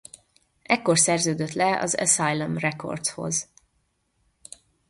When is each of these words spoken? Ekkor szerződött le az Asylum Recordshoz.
Ekkor 0.63 0.97
szerződött 0.99 1.51
le 1.53 1.79
az 1.79 1.95
Asylum 1.95 2.57
Recordshoz. 2.57 3.49